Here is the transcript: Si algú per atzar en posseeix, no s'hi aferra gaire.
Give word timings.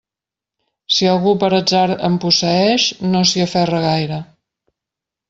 Si 0.95 1.09
algú 1.09 1.33
per 1.43 1.49
atzar 1.57 1.93
en 2.09 2.17
posseeix, 2.23 2.87
no 3.13 3.21
s'hi 3.33 3.45
aferra 3.47 3.83
gaire. 3.85 4.19